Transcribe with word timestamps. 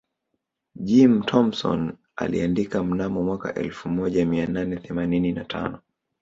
Jim 0.75 1.23
Thompson 1.23 1.93
aliandika 2.15 2.83
mnamo 2.83 3.23
mwaka 3.23 3.53
elfu 3.53 3.89
moja 3.89 4.25
mia 4.25 4.47
nane 4.47 4.75
themanini 4.77 5.31
na 5.31 5.45
tano 5.45 5.79